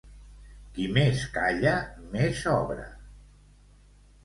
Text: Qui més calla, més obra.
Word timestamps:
Qui 0.77 0.87
més 0.95 1.25
calla, 1.35 1.75
més 2.17 2.41
obra. 2.55 2.89